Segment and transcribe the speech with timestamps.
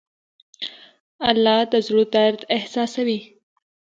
[1.29, 3.19] الله د زړه درد احساسوي.